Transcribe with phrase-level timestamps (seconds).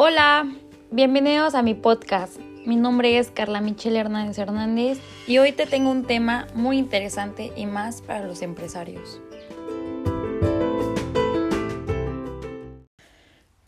[0.00, 0.46] Hola,
[0.92, 2.38] bienvenidos a mi podcast.
[2.64, 7.50] Mi nombre es Carla Michelle Hernández Hernández y hoy te tengo un tema muy interesante
[7.56, 9.20] y más para los empresarios.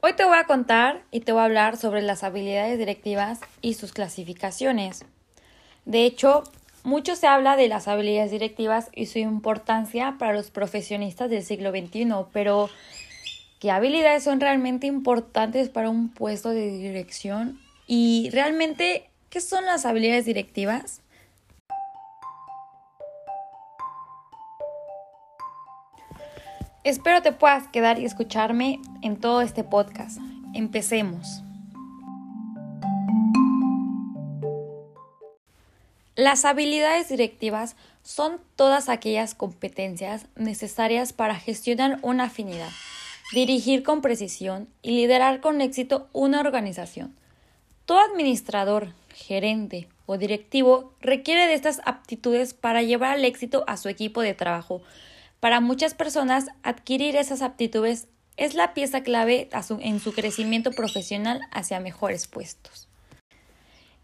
[0.00, 3.74] Hoy te voy a contar y te voy a hablar sobre las habilidades directivas y
[3.74, 5.04] sus clasificaciones.
[5.84, 6.42] De hecho,
[6.82, 11.70] mucho se habla de las habilidades directivas y su importancia para los profesionistas del siglo
[11.70, 12.68] XXI, pero
[13.58, 19.86] qué habilidades son realmente importantes para un puesto de dirección y realmente qué son las
[19.86, 21.00] habilidades directivas.
[26.84, 30.18] Espero te puedas quedar y escucharme en todo este podcast.
[30.54, 31.42] Empecemos.
[36.14, 42.70] Las habilidades directivas son todas aquellas competencias necesarias para gestionar una afinidad
[43.32, 47.16] dirigir con precisión y liderar con éxito una organización.
[47.84, 53.88] Todo administrador, gerente o directivo requiere de estas aptitudes para llevar al éxito a su
[53.88, 54.82] equipo de trabajo.
[55.40, 59.48] Para muchas personas, adquirir esas aptitudes es la pieza clave
[59.80, 62.88] en su crecimiento profesional hacia mejores puestos.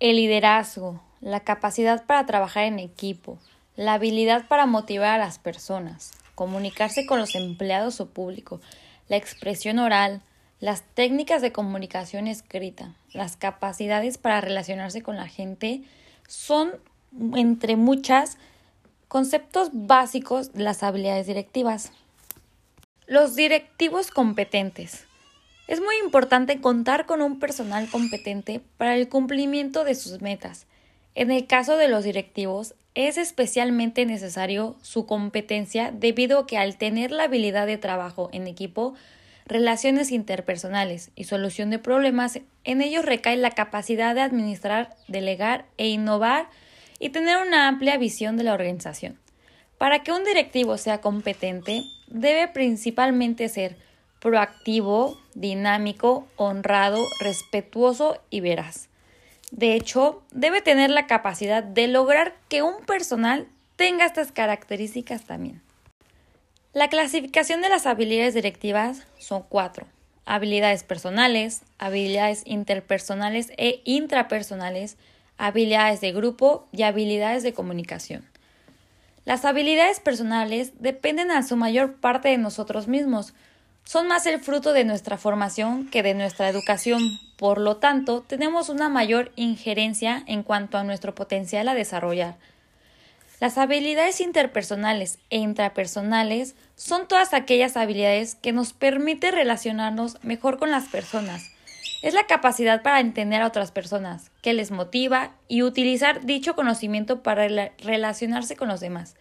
[0.00, 3.38] El liderazgo, la capacidad para trabajar en equipo,
[3.74, 8.60] la habilidad para motivar a las personas, comunicarse con los empleados o público,
[9.08, 10.22] la expresión oral,
[10.60, 15.82] las técnicas de comunicación escrita, las capacidades para relacionarse con la gente
[16.26, 16.72] son,
[17.34, 18.38] entre muchas,
[19.06, 21.92] conceptos básicos de las habilidades directivas.
[23.06, 25.06] Los directivos competentes.
[25.66, 30.66] Es muy importante contar con un personal competente para el cumplimiento de sus metas.
[31.18, 36.76] En el caso de los directivos, es especialmente necesario su competencia debido a que al
[36.76, 38.94] tener la habilidad de trabajo en equipo,
[39.44, 45.88] relaciones interpersonales y solución de problemas, en ellos recae la capacidad de administrar, delegar e
[45.88, 46.50] innovar
[47.00, 49.18] y tener una amplia visión de la organización.
[49.76, 53.74] Para que un directivo sea competente, debe principalmente ser
[54.20, 58.87] proactivo, dinámico, honrado, respetuoso y veraz.
[59.50, 65.62] De hecho, debe tener la capacidad de lograr que un personal tenga estas características también.
[66.74, 69.86] La clasificación de las habilidades directivas son cuatro.
[70.26, 74.98] Habilidades personales, habilidades interpersonales e intrapersonales,
[75.38, 78.26] habilidades de grupo y habilidades de comunicación.
[79.24, 83.34] Las habilidades personales dependen a su mayor parte de nosotros mismos,
[83.88, 87.00] son más el fruto de nuestra formación que de nuestra educación.
[87.38, 92.36] Por lo tanto, tenemos una mayor injerencia en cuanto a nuestro potencial a desarrollar.
[93.40, 100.70] Las habilidades interpersonales e intrapersonales son todas aquellas habilidades que nos permiten relacionarnos mejor con
[100.70, 101.50] las personas.
[102.02, 107.22] Es la capacidad para entender a otras personas, que les motiva y utilizar dicho conocimiento
[107.22, 107.48] para
[107.78, 109.14] relacionarse con los demás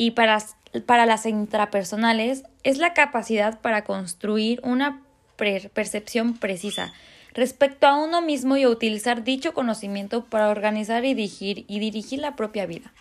[0.00, 0.38] y para,
[0.86, 5.02] para las intrapersonales es la capacidad para construir una
[5.36, 6.92] percepción precisa
[7.32, 12.34] respecto a uno mismo y utilizar dicho conocimiento para organizar y dirigir, y dirigir la
[12.34, 12.92] propia vida.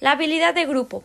[0.00, 1.04] La habilidad de grupo.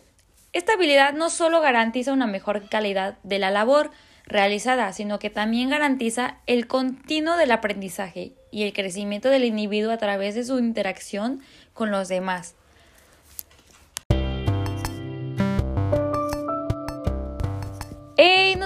[0.52, 3.90] Esta habilidad no solo garantiza una mejor calidad de la labor
[4.26, 9.98] realizada, sino que también garantiza el continuo del aprendizaje y el crecimiento del individuo a
[9.98, 11.40] través de su interacción
[11.72, 12.54] con los demás.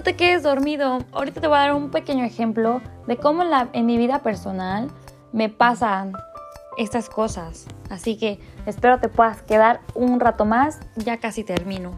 [0.05, 0.99] Te quedes dormido.
[1.13, 4.91] Ahorita te voy a dar un pequeño ejemplo de cómo en mi vida personal
[5.33, 6.13] me pasan
[6.77, 7.67] estas cosas.
[7.89, 10.81] Así que espero te puedas quedar un rato más.
[10.97, 11.97] Ya casi termino.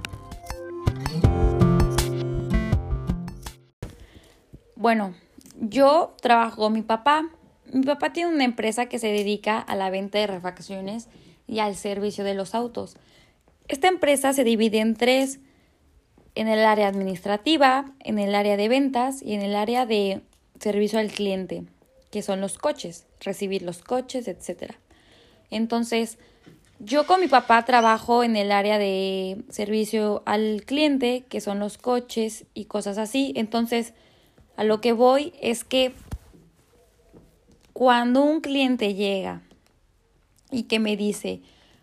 [4.77, 5.15] Bueno,
[5.59, 7.31] yo trabajo con mi papá.
[7.73, 11.09] Mi papá tiene una empresa que se dedica a la venta de refacciones
[11.47, 12.99] y al servicio de los autos.
[13.67, 15.41] Esta empresa se divide en tres
[16.35, 20.21] en el área administrativa, en el área de ventas y en el área de
[20.59, 21.65] servicio al cliente,
[22.11, 24.75] que son los coches, recibir los coches, etc.
[25.51, 26.19] Entonces,
[26.81, 31.79] yo con mi papá trabajo en el área de servicio al cliente, que son los
[31.79, 33.33] coches y cosas así.
[33.37, 33.95] Entonces,
[34.57, 35.93] a lo que voy es que
[37.73, 39.43] cuando un cliente llega
[40.51, 41.41] y que me dice,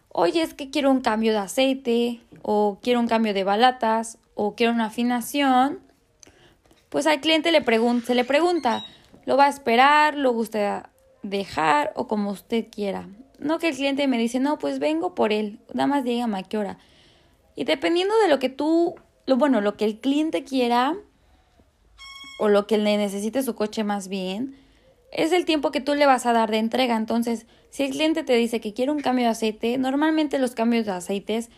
[0.09, 4.55] oye, es que quiero un cambio de aceite o quiero un cambio de balatas o
[4.55, 5.81] quiero una afinación,
[6.89, 7.63] pues al cliente le
[8.01, 8.83] se le pregunta,
[9.25, 10.15] ¿lo va a esperar?
[10.15, 10.89] ¿Lo gusta
[11.21, 11.93] dejar?
[11.95, 13.07] O como usted quiera.
[13.37, 16.43] No que el cliente me dice, no, pues vengo por él, nada más dígame a
[16.43, 16.75] qué.
[17.55, 18.95] Y dependiendo de lo que tú,
[19.27, 20.95] lo, bueno, lo que el cliente quiera
[22.39, 24.57] o lo que le necesite su coche más bien,
[25.11, 26.95] es el tiempo que tú le vas a dar de entrega.
[26.95, 30.87] Entonces, si el cliente te dice que quiere un cambio de aceite, normalmente los cambios
[30.87, 31.51] de aceites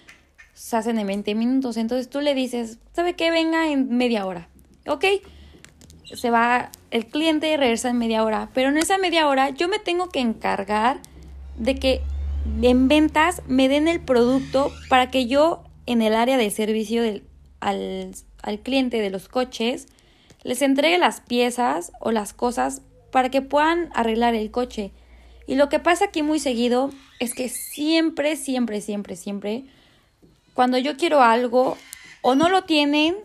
[0.54, 1.78] se hacen en 20 minutos.
[1.78, 3.32] Entonces tú le dices, ¿sabe qué?
[3.32, 4.50] Venga en media hora.
[4.88, 5.06] ¿Ok?
[6.14, 8.50] Se va el cliente y regresa en media hora.
[8.54, 11.00] Pero en esa media hora yo me tengo que encargar
[11.58, 12.02] de que
[12.62, 17.24] en ventas me den el producto para que yo en el área de servicio del,
[17.60, 19.88] al, al cliente de los coches
[20.44, 24.92] les entregue las piezas o las cosas para que puedan arreglar el coche.
[25.48, 26.90] Y lo que pasa aquí muy seguido
[27.20, 29.66] es que siempre, siempre, siempre, siempre,
[30.54, 31.78] cuando yo quiero algo,
[32.22, 33.16] o no lo tienen,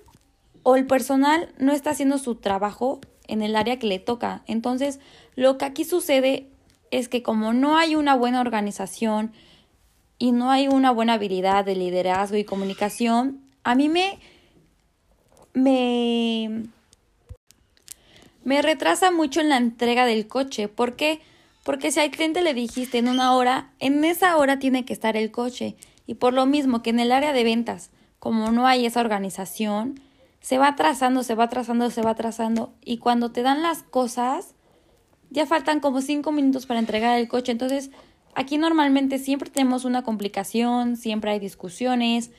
[0.62, 4.42] o el personal no está haciendo su trabajo en el área que le toca.
[4.46, 5.00] Entonces,
[5.36, 6.48] lo que aquí sucede
[6.90, 9.32] es que como no hay una buena organización
[10.18, 14.18] y no hay una buena habilidad de liderazgo y comunicación, a mí me
[15.52, 16.64] me
[18.44, 20.68] me retrasa mucho en la entrega del coche.
[20.68, 21.20] ¿Por qué?
[21.64, 25.16] Porque si al cliente le dijiste en una hora, en esa hora tiene que estar
[25.18, 25.76] el coche.
[26.08, 30.00] Y por lo mismo que en el área de ventas, como no hay esa organización,
[30.40, 32.72] se va trazando, se va trazando, se va trazando.
[32.82, 34.54] Y cuando te dan las cosas,
[35.28, 37.52] ya faltan como cinco minutos para entregar el coche.
[37.52, 37.90] Entonces,
[38.34, 42.30] aquí normalmente siempre tenemos una complicación, siempre hay discusiones,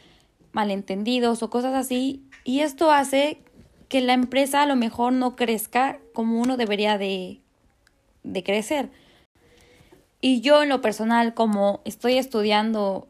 [0.51, 2.23] malentendidos o cosas así.
[2.43, 3.43] Y esto hace
[3.87, 7.41] que la empresa a lo mejor no crezca como uno debería de,
[8.23, 8.89] de crecer.
[10.21, 13.09] Y yo en lo personal, como estoy estudiando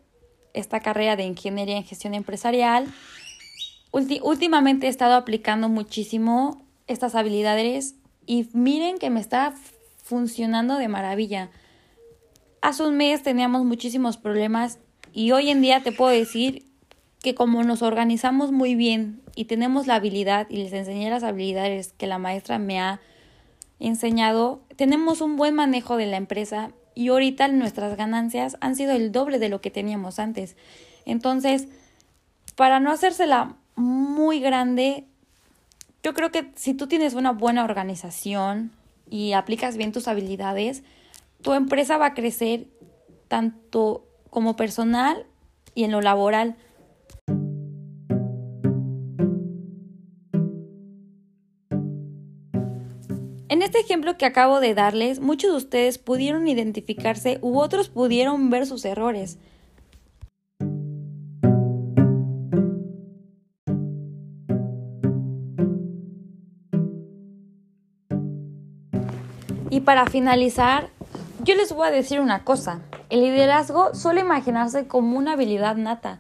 [0.54, 2.88] esta carrera de ingeniería en gestión empresarial,
[3.92, 9.54] últimamente he estado aplicando muchísimo estas habilidades y miren que me está
[10.04, 11.50] funcionando de maravilla.
[12.62, 14.80] Hace un mes teníamos muchísimos problemas
[15.14, 16.66] y hoy en día te puedo decir
[17.22, 21.94] que como nos organizamos muy bien y tenemos la habilidad y les enseñé las habilidades
[21.94, 23.02] que la maestra me ha
[23.80, 29.14] enseñado, tenemos un buen manejo de la empresa y ahorita nuestras ganancias han sido el
[29.14, 30.58] doble de lo que teníamos antes.
[31.06, 31.70] Entonces,
[32.58, 35.06] para no hacérsela muy grande,
[36.04, 38.74] yo creo que si tú tienes una buena organización
[39.10, 40.84] y aplicas bien tus habilidades,
[41.42, 42.68] tu empresa va a crecer
[43.30, 45.26] tanto como personal
[45.76, 46.58] y en lo laboral.
[53.70, 58.66] Este ejemplo que acabo de darles, muchos de ustedes pudieron identificarse u otros pudieron ver
[58.66, 59.38] sus errores.
[69.70, 70.90] Y para finalizar,
[71.44, 72.82] yo les voy a decir una cosa.
[73.12, 76.20] El liderazgo suele imaginarse como una habilidad nata,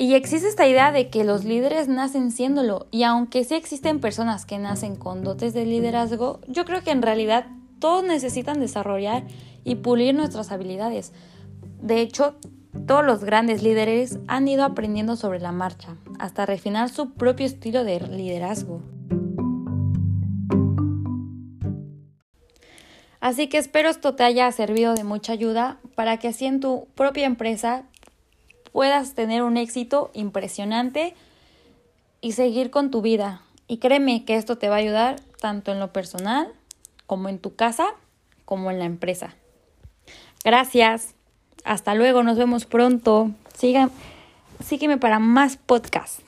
[0.00, 4.46] y existe esta idea de que los líderes nacen siéndolo, y aunque sí existen personas
[4.46, 7.48] que nacen con dotes de liderazgo, yo creo que en realidad
[7.80, 9.24] todos necesitan desarrollar
[9.62, 11.12] y pulir nuestras habilidades.
[11.82, 12.36] De hecho,
[12.86, 17.84] todos los grandes líderes han ido aprendiendo sobre la marcha, hasta refinar su propio estilo
[17.84, 18.80] de liderazgo.
[23.20, 26.88] Así que espero esto te haya servido de mucha ayuda para que así en tu
[26.94, 27.84] propia empresa
[28.72, 31.14] puedas tener un éxito impresionante
[32.20, 33.42] y seguir con tu vida.
[33.68, 36.52] Y créeme que esto te va a ayudar tanto en lo personal
[37.06, 37.86] como en tu casa
[38.44, 39.34] como en la empresa.
[40.44, 41.14] Gracias.
[41.64, 43.30] Hasta luego, nos vemos pronto.
[43.54, 46.22] sígueme para más podcasts.